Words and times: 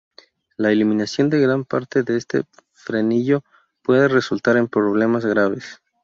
La 0.57 0.71
eliminación 0.71 1.29
de 1.29 1.39
gran 1.39 1.63
parte 1.63 2.01
de 2.01 2.17
este 2.17 2.41
frenillo 2.73 3.43
puede 3.83 4.07
resultar 4.07 4.57
en 4.57 4.67
problemas 4.67 5.27
graves. 5.27 5.79